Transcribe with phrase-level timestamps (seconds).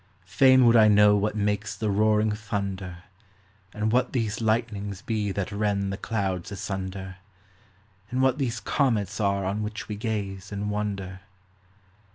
[0.25, 3.03] Fain would I know what makes the roaring thunder,
[3.71, 7.17] And what these lightnings be that rend the clouds asunder,
[8.09, 11.19] And what these comets are on which we gaze and wonder.